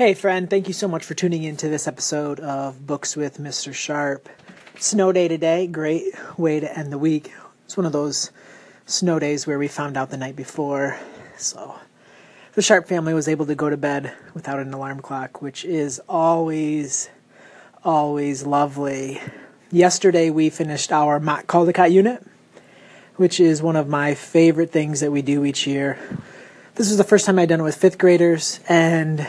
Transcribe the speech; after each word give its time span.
Hey, 0.00 0.14
friend, 0.14 0.48
thank 0.48 0.66
you 0.66 0.72
so 0.72 0.88
much 0.88 1.04
for 1.04 1.12
tuning 1.12 1.42
into 1.42 1.68
this 1.68 1.86
episode 1.86 2.40
of 2.40 2.86
Books 2.86 3.16
with 3.16 3.36
Mr. 3.36 3.74
Sharp. 3.74 4.30
Snow 4.78 5.12
day 5.12 5.28
today, 5.28 5.66
great 5.66 6.14
way 6.38 6.58
to 6.58 6.78
end 6.78 6.90
the 6.90 6.96
week. 6.96 7.30
It's 7.66 7.76
one 7.76 7.84
of 7.84 7.92
those 7.92 8.30
snow 8.86 9.18
days 9.18 9.46
where 9.46 9.58
we 9.58 9.68
found 9.68 9.98
out 9.98 10.08
the 10.08 10.16
night 10.16 10.36
before, 10.36 10.98
so 11.36 11.74
the 12.54 12.62
Sharp 12.62 12.88
family 12.88 13.12
was 13.12 13.28
able 13.28 13.44
to 13.44 13.54
go 13.54 13.68
to 13.68 13.76
bed 13.76 14.14
without 14.32 14.58
an 14.58 14.72
alarm 14.72 15.00
clock, 15.00 15.42
which 15.42 15.66
is 15.66 16.00
always, 16.08 17.10
always 17.84 18.46
lovely. 18.46 19.20
Yesterday, 19.70 20.30
we 20.30 20.48
finished 20.48 20.92
our 20.92 21.20
mock 21.20 21.46
Caldecott 21.46 21.92
unit, 21.92 22.26
which 23.16 23.38
is 23.38 23.60
one 23.60 23.76
of 23.76 23.86
my 23.86 24.14
favorite 24.14 24.72
things 24.72 25.00
that 25.00 25.12
we 25.12 25.20
do 25.20 25.44
each 25.44 25.66
year. 25.66 25.98
This 26.76 26.88
was 26.88 26.96
the 26.96 27.04
first 27.04 27.26
time 27.26 27.38
I'd 27.38 27.50
done 27.50 27.60
it 27.60 27.64
with 27.64 27.76
fifth 27.76 27.98
graders, 27.98 28.60
and 28.66 29.26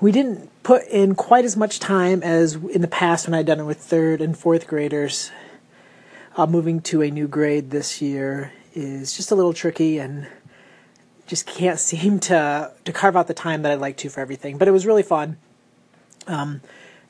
we 0.00 0.12
didn't 0.12 0.50
put 0.62 0.86
in 0.88 1.14
quite 1.14 1.44
as 1.44 1.56
much 1.56 1.78
time 1.78 2.22
as 2.22 2.54
in 2.54 2.80
the 2.80 2.88
past 2.88 3.26
when 3.26 3.34
I'd 3.34 3.46
done 3.46 3.60
it 3.60 3.64
with 3.64 3.78
third 3.78 4.20
and 4.20 4.36
fourth 4.36 4.66
graders. 4.66 5.30
Uh, 6.36 6.46
moving 6.46 6.80
to 6.80 7.02
a 7.02 7.10
new 7.10 7.28
grade 7.28 7.70
this 7.70 8.00
year 8.00 8.52
is 8.72 9.16
just 9.16 9.30
a 9.30 9.34
little 9.34 9.52
tricky 9.52 9.98
and 9.98 10.26
just 11.26 11.46
can't 11.46 11.78
seem 11.78 12.18
to 12.20 12.72
to 12.84 12.92
carve 12.92 13.16
out 13.16 13.26
the 13.26 13.34
time 13.34 13.62
that 13.62 13.72
I'd 13.72 13.80
like 13.80 13.98
to 13.98 14.08
for 14.08 14.20
everything. 14.20 14.58
But 14.58 14.68
it 14.68 14.72
was 14.72 14.86
really 14.86 15.02
fun. 15.02 15.36
Um, 16.26 16.62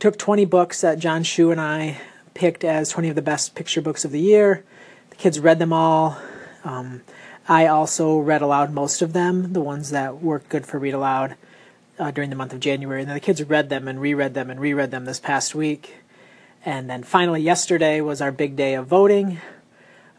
took 0.00 0.18
20 0.18 0.44
books 0.46 0.80
that 0.80 0.98
John 0.98 1.22
Schu 1.22 1.50
and 1.50 1.60
I 1.60 2.00
picked 2.34 2.64
as 2.64 2.88
20 2.88 3.10
of 3.10 3.14
the 3.14 3.22
best 3.22 3.54
picture 3.54 3.80
books 3.80 4.04
of 4.04 4.10
the 4.10 4.20
year. 4.20 4.64
The 5.10 5.16
kids 5.16 5.38
read 5.38 5.58
them 5.58 5.72
all. 5.72 6.18
Um, 6.64 7.02
I 7.48 7.66
also 7.66 8.18
read 8.18 8.40
aloud 8.40 8.72
most 8.72 9.02
of 9.02 9.12
them, 9.12 9.52
the 9.52 9.60
ones 9.60 9.90
that 9.90 10.22
worked 10.22 10.48
good 10.48 10.64
for 10.64 10.78
read 10.78 10.94
aloud 10.94 11.36
uh, 11.98 12.10
during 12.10 12.30
the 12.30 12.36
month 12.36 12.52
of 12.52 12.60
January. 12.60 13.02
And 13.02 13.10
the 13.10 13.20
kids 13.20 13.42
read 13.42 13.68
them 13.68 13.88
and 13.88 14.00
reread 14.00 14.34
them 14.34 14.50
and 14.50 14.60
reread 14.60 14.90
them 14.90 15.04
this 15.04 15.20
past 15.20 15.54
week. 15.54 15.96
And 16.64 16.88
then 16.88 17.02
finally, 17.02 17.42
yesterday 17.42 18.00
was 18.00 18.20
our 18.20 18.32
big 18.32 18.56
day 18.56 18.74
of 18.74 18.86
voting 18.86 19.40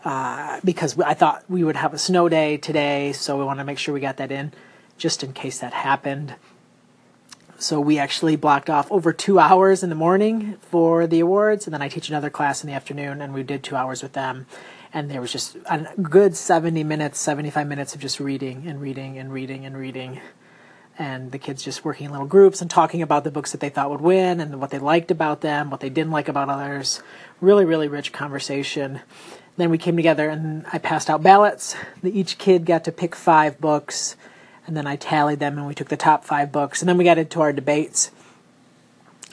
uh, 0.04 0.60
because 0.64 1.00
I 1.00 1.14
thought 1.14 1.44
we 1.50 1.64
would 1.64 1.78
have 1.78 1.94
a 1.94 1.98
snow 1.98 2.28
day 2.28 2.58
today. 2.58 3.14
So 3.14 3.38
we 3.38 3.46
want 3.46 3.60
to 3.60 3.66
make 3.66 3.78
sure 3.78 3.94
we 3.94 4.02
got 4.02 4.18
that 4.18 4.32
in 4.32 4.52
just 4.98 5.24
in 5.24 5.34
case 5.34 5.60
that 5.60 5.74
happened. 5.74 6.36
So 7.58 7.80
we 7.80 7.98
actually 7.98 8.36
blocked 8.36 8.70
off 8.70 8.92
over 8.92 9.14
two 9.14 9.40
hours 9.40 9.84
in 9.84 9.90
the 9.90 9.96
morning 9.96 10.58
for 10.62 11.08
the 11.08 11.22
awards, 11.22 11.66
and 11.66 11.74
then 11.74 11.82
I 11.82 11.88
teach 11.88 12.10
another 12.10 12.30
class 12.30 12.62
in 12.62 12.68
the 12.68 12.76
afternoon, 12.76 13.22
and 13.22 13.34
we 13.34 13.42
did 13.42 13.64
two 13.64 13.78
hours 13.78 14.04
with 14.04 14.14
them. 14.14 14.48
And 14.94 15.10
there 15.10 15.22
was 15.22 15.32
just 15.32 15.56
a 15.70 15.88
good 16.02 16.36
70 16.36 16.84
minutes, 16.84 17.20
75 17.22 17.66
minutes 17.66 17.96
of 17.96 18.02
just 18.02 18.20
reading 18.20 18.68
and 18.68 18.82
reading 18.82 19.18
and 19.18 19.32
reading 19.32 19.66
and 19.66 19.78
reading 19.78 20.20
and 20.98 21.32
the 21.32 21.40
kids 21.40 21.64
just 21.64 21.84
working 21.84 22.06
in 22.06 22.12
little 22.12 22.28
groups 22.28 22.62
and 22.62 22.70
talking 22.70 23.02
about 23.02 23.24
the 23.24 23.32
books 23.32 23.52
that 23.52 23.62
they 23.62 23.70
thought 23.70 23.90
would 23.90 24.02
win 24.02 24.40
and 24.40 24.60
what 24.62 24.70
they 24.70 24.80
liked 24.80 25.10
about 25.10 25.42
them, 25.42 25.70
what 25.70 25.80
they 25.80 25.90
didn't 25.90 26.12
like 26.12 26.28
about 26.28 26.50
others. 26.50 27.02
Really, 27.42 27.66
really 27.66 27.88
rich 27.88 28.12
conversation. 28.12 29.02
Then 29.58 29.70
we 29.70 29.78
came 29.78 29.96
together 29.96 30.30
and 30.30 30.66
I 30.72 30.78
passed 30.78 31.10
out 31.10 31.24
ballots. 31.24 31.76
Each 32.04 32.38
kid 32.38 32.66
got 32.66 32.84
to 32.86 32.92
pick 32.92 33.16
five 33.16 33.60
books, 33.60 34.16
and 34.66 34.78
then 34.78 34.88
I 34.88 34.96
tallied 34.96 35.40
them 35.40 35.58
and 35.58 35.68
we 35.68 35.76
took 35.76 35.90
the 35.90 35.98
top 35.98 36.24
five 36.24 36.52
books. 36.52 36.82
And 36.82 36.90
then 36.90 36.98
we 36.98 37.04
got 37.04 37.18
into 37.18 37.42
our 37.42 37.54
debates. 37.54 38.12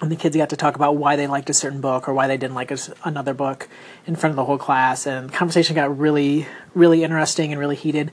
And 0.02 0.10
the 0.10 0.16
kids 0.16 0.34
got 0.34 0.48
to 0.48 0.56
talk 0.56 0.76
about 0.76 0.96
why 0.96 1.16
they 1.16 1.26
liked 1.26 1.50
a 1.50 1.54
certain 1.54 1.82
book 1.82 2.08
or 2.08 2.14
why 2.14 2.26
they 2.26 2.38
didn't 2.38 2.54
like 2.54 2.72
another 3.04 3.34
book 3.34 3.68
in 4.06 4.16
front 4.16 4.32
of 4.32 4.36
the 4.36 4.46
whole 4.46 4.56
class. 4.56 5.06
And 5.06 5.30
conversation 5.30 5.76
got 5.76 5.96
really, 5.98 6.46
really 6.74 7.04
interesting 7.04 7.52
and 7.52 7.60
really 7.60 7.76
heated 7.76 8.10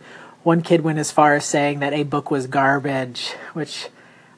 one 0.47 0.61
kid 0.61 0.79
went 0.79 0.97
as 0.97 1.11
far 1.11 1.35
as 1.35 1.43
saying 1.43 1.79
that 1.79 1.91
a 1.91 2.03
book 2.03 2.31
was 2.31 2.47
garbage, 2.47 3.33
which 3.51 3.89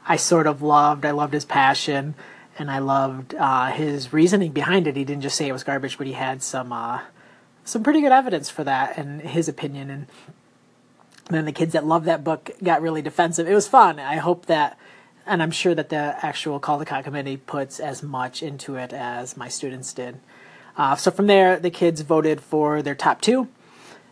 I 0.08 0.16
sort 0.16 0.48
of 0.48 0.64
loved. 0.64 1.06
I 1.06 1.12
loved 1.12 1.36
his 1.36 1.46
passion, 1.46 2.16
and 2.58 2.72
I 2.72 2.80
loved 2.80 3.36
uh, 3.36 3.68
his 3.68 4.12
reasoning 4.12 4.52
behind 4.52 4.88
it. 4.88 4.96
He 4.96 5.06
didn't 5.06 5.22
just 5.22 5.38
say 5.38 5.48
it 5.48 5.52
was 5.52 5.64
garbage, 5.64 6.00
but 6.00 6.08
he 6.08 6.14
had 6.14 6.42
some 6.42 6.74
uh, 6.74 7.02
some 7.64 7.84
pretty 7.84 8.02
good 8.02 8.12
evidence 8.12 8.50
for 8.50 8.64
that 8.64 8.98
and 8.98 9.22
his 9.22 9.48
opinion. 9.48 9.92
And 9.92 10.08
then 11.30 11.46
the 11.46 11.52
kids 11.52 11.74
that 11.74 11.86
loved 11.86 12.08
that 12.08 12.24
book 12.24 12.50
got 12.64 12.82
really 12.82 13.04
defensive. 13.04 13.48
It 13.48 13.54
was 13.54 13.68
fun. 13.68 14.00
I 14.00 14.16
hope 14.16 14.48
that, 14.48 14.80
and 15.28 15.44
I'm 15.44 15.52
sure 15.52 15.76
that 15.76 15.90
the 15.90 16.18
actual 16.26 16.60
Caldecott 16.60 17.04
committee 17.04 17.38
puts 17.38 17.80
as 17.80 18.02
much 18.02 18.42
into 18.42 18.78
it 18.78 18.94
as 18.94 19.38
my 19.38 19.48
students 19.48 19.94
did. 19.94 20.20
Uh, 20.76 20.96
so 20.96 21.12
from 21.12 21.28
there, 21.28 21.60
the 21.60 21.70
kids 21.70 22.02
voted 22.02 22.42
for 22.42 22.82
their 22.82 22.96
top 22.96 23.22
two 23.22 23.48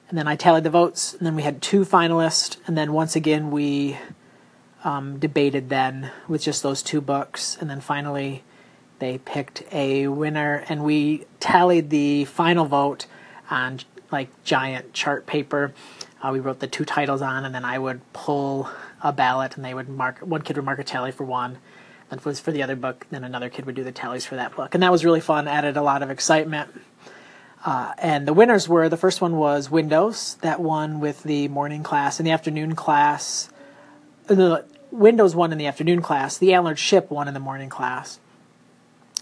and 0.09 0.17
then 0.17 0.27
I 0.27 0.35
tallied 0.35 0.63
the 0.63 0.69
votes, 0.69 1.13
and 1.13 1.25
then 1.25 1.35
we 1.35 1.43
had 1.43 1.61
two 1.61 1.81
finalists, 1.81 2.57
and 2.65 2.77
then 2.77 2.93
once 2.93 3.15
again 3.15 3.51
we 3.51 3.97
um, 4.83 5.19
debated 5.19 5.69
then 5.69 6.11
with 6.27 6.41
just 6.41 6.63
those 6.63 6.81
two 6.81 7.01
books, 7.01 7.57
and 7.59 7.69
then 7.69 7.81
finally 7.81 8.43
they 8.99 9.17
picked 9.17 9.63
a 9.71 10.07
winner, 10.07 10.63
and 10.69 10.83
we 10.83 11.25
tallied 11.39 11.89
the 11.89 12.25
final 12.25 12.65
vote 12.65 13.05
on 13.49 13.79
like 14.11 14.29
giant 14.43 14.93
chart 14.93 15.25
paper. 15.25 15.73
Uh, 16.21 16.31
we 16.31 16.39
wrote 16.39 16.59
the 16.59 16.67
two 16.67 16.85
titles 16.85 17.21
on, 17.21 17.45
and 17.45 17.53
then 17.53 17.65
I 17.65 17.77
would 17.77 18.01
pull 18.13 18.69
a 19.03 19.11
ballot, 19.11 19.55
and 19.55 19.65
they 19.65 19.73
would 19.73 19.89
mark. 19.89 20.19
One 20.19 20.41
kid 20.41 20.55
would 20.55 20.65
mark 20.65 20.79
a 20.79 20.83
tally 20.83 21.11
for 21.11 21.25
one, 21.25 21.57
and 22.09 22.21
was 22.21 22.39
for 22.39 22.51
the 22.51 22.63
other 22.63 22.75
book. 22.75 23.05
Then 23.09 23.23
another 23.23 23.49
kid 23.49 23.65
would 23.65 23.75
do 23.75 23.83
the 23.83 23.91
tallies 23.91 24.25
for 24.25 24.35
that 24.35 24.55
book, 24.55 24.73
and 24.73 24.81
that 24.83 24.91
was 24.91 25.05
really 25.05 25.21
fun. 25.21 25.47
Added 25.47 25.77
a 25.77 25.81
lot 25.81 26.01
of 26.01 26.09
excitement. 26.09 26.69
Uh, 27.67 27.91
and 27.97 28.25
the 28.25 28.33
winners 28.33 28.69
were 28.69 28.87
the 28.87 28.95
first 28.95 29.19
one 29.19 29.35
was 29.35 29.69
Windows, 29.69 30.35
that 30.35 30.61
one 30.61 31.01
with 31.01 31.23
the 31.23 31.49
morning 31.49 31.83
class, 31.83 32.17
and 32.17 32.25
the 32.25 32.31
afternoon 32.31 32.75
class. 32.75 33.49
The 34.27 34.63
Windows 34.89 35.35
won 35.35 35.51
in 35.51 35.57
the 35.57 35.65
afternoon 35.65 36.01
class. 36.01 36.37
The 36.37 36.53
Antlered 36.53 36.79
Ship 36.79 37.11
won 37.11 37.27
in 37.27 37.33
the 37.33 37.41
morning 37.41 37.67
class. 37.67 38.21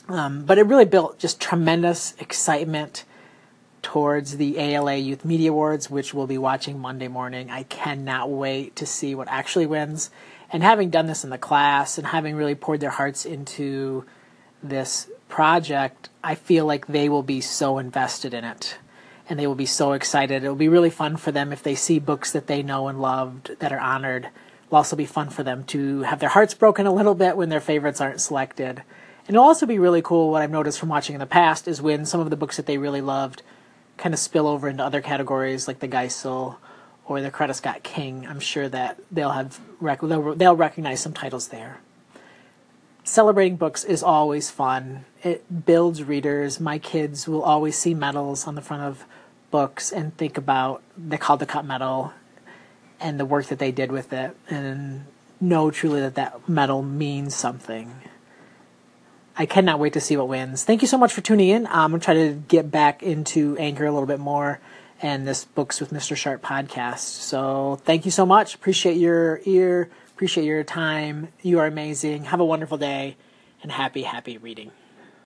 Um, 0.07 0.45
but 0.45 0.59
it 0.59 0.67
really 0.67 0.85
built 0.85 1.17
just 1.17 1.41
tremendous 1.41 2.13
excitement 2.19 3.03
towards 3.81 4.38
the 4.38 4.59
ALA 4.59 4.97
Youth 4.97 5.25
Media 5.25 5.50
Awards, 5.50 5.89
which 5.89 6.13
we'll 6.13 6.27
be 6.27 6.38
watching 6.38 6.77
Monday 6.77 7.07
morning. 7.07 7.50
I 7.50 7.63
cannot 7.63 8.29
wait 8.29 8.75
to 8.75 8.85
see 8.85 9.16
what 9.16 9.27
actually 9.27 9.66
wins. 9.66 10.12
And 10.51 10.62
having 10.62 10.91
done 10.91 11.07
this 11.07 11.23
in 11.23 11.31
the 11.31 11.39
class 11.39 11.97
and 11.97 12.06
having 12.06 12.35
really 12.35 12.53
poured 12.53 12.79
their 12.79 12.91
hearts 12.91 13.25
into 13.25 14.06
this 14.62 15.09
project, 15.28 16.09
I 16.24 16.36
feel 16.36 16.66
like 16.66 16.88
they 16.88 17.09
will 17.09 17.24
be 17.24 17.41
so 17.41 17.78
invested 17.78 18.34
in 18.34 18.44
it 18.44 18.78
and 19.28 19.40
they 19.40 19.47
will 19.47 19.56
be 19.56 19.66
so 19.66 19.94
excited. 19.94 20.44
It'll 20.44 20.56
be 20.56 20.69
really 20.69 20.90
fun 20.90 21.18
for 21.18 21.31
them 21.31 21.52
if 21.52 21.63
they 21.63 21.75
see 21.75 22.00
books 22.00 22.31
that 22.31 22.47
they 22.47 22.62
know 22.62 22.88
and 22.88 23.02
loved 23.02 23.59
that 23.59 23.74
are 23.74 23.80
honored. 23.80 24.30
It'll 24.68 24.78
also 24.78 24.96
be 24.96 25.06
fun 25.06 25.30
for 25.30 25.44
them 25.44 25.63
to 25.66 26.03
have 26.03 26.19
their 26.19 26.30
hearts 26.30 26.53
broken 26.53 26.86
a 26.86 26.94
little 26.94 27.16
bit 27.16 27.38
when 27.38 27.50
their 27.50 27.62
favorites 27.62 28.02
aren't 28.02 28.22
selected. 28.22 28.84
And 29.28 29.36
it'll 29.36 29.44
also 29.44 29.66
be 29.66 29.80
really 29.80 30.02
cool. 30.02 30.30
What 30.30 30.44
I've 30.44 30.52
noticed 30.52 30.80
from 30.80 30.90
watching 30.90 31.16
in 31.16 31.19
the 31.19 31.25
past 31.25 31.68
is 31.68 31.81
when 31.81 32.06
some 32.06 32.19
of 32.19 32.30
the 32.30 32.36
books 32.36 32.57
that 32.57 32.68
they 32.68 32.78
really 32.78 33.02
loved 33.02 33.42
kind 33.97 34.13
of 34.13 34.19
spill 34.19 34.47
over 34.47 34.68
into 34.68 34.84
other 34.84 35.02
categories 35.02 35.68
like 35.68 35.80
the 35.80 35.88
Geisel 35.88 36.57
or 37.06 37.22
the 37.22 37.31
Coretta 37.31 37.56
Scott 37.56 37.81
King. 37.81 38.28
I'm 38.28 38.40
sure 38.40 38.69
that 38.69 39.00
they'll 39.12 39.31
have 39.31 39.59
they'll, 39.81 40.36
they'll 40.36 40.56
recognize 40.56 41.02
some 41.02 41.13
titles 41.13 41.47
there 41.47 41.80
celebrating 43.16 43.56
books 43.56 43.86
is 43.86 44.03
always 44.03 44.52
fun. 44.52 45.06
It 45.24 45.66
builds 45.66 46.03
readers. 46.03 46.59
My 46.59 46.78
kids 46.78 47.30
will 47.30 47.42
always 47.42 47.78
see 47.78 47.94
medals 47.94 48.46
on 48.46 48.56
the 48.56 48.62
front 48.62 48.84
of 48.84 49.06
books 49.52 49.94
and 49.94 50.16
think 50.18 50.38
about 50.38 50.84
the 50.98 51.18
Caldecott 51.18 51.66
medal 51.66 52.12
and 53.00 53.18
the 53.18 53.24
work 53.24 53.46
that 53.48 53.58
they 53.58 53.72
did 53.72 53.90
with 53.90 54.12
it 54.12 54.36
and 54.50 55.06
know 55.40 55.72
truly 55.72 56.02
that 56.02 56.16
that 56.16 56.50
medal 56.50 56.81
means 56.81 57.34
something. 57.34 57.90
I 59.38 59.46
cannot 59.46 59.80
wait 59.80 59.94
to 59.94 60.02
see 60.02 60.18
what 60.18 60.28
wins. 60.28 60.66
Thank 60.66 60.81
you 60.81 60.88
so 60.88 60.98
much 60.98 61.14
for 61.14 61.22
tuning 61.22 61.50
in. 61.50 61.68
I'm 61.68 61.92
going 61.92 62.02
to 62.02 62.06
try 62.06 62.14
to 62.16 62.34
get 62.34 62.70
back 62.70 63.02
into 63.02 63.56
Anchor 63.58 63.86
a 63.86 63.92
little 63.92 64.08
bit 64.08 64.20
more 64.20 64.59
and 65.02 65.25
this 65.25 65.46
Books 65.46 65.80
with 65.80 65.92
Mr. 65.92 66.18
Sharp 66.18 66.42
podcast. 66.42 67.00
So 67.00 67.80
thank 67.86 68.04
you 68.04 68.12
so 68.12 68.25
much. 68.25 68.56
Appreciate 68.56 68.98
your 68.98 69.40
ear 69.46 69.90
Appreciate 70.16 70.46
your 70.46 70.64
time. 70.64 71.28
You 71.42 71.60
are 71.60 71.68
amazing. 71.68 72.24
Have 72.24 72.39
a 72.39 72.45
wonderful 72.45 72.78
day 72.78 73.18
and 73.62 73.69
happy, 73.69 74.04
happy 74.04 74.38
reading. 74.38 74.72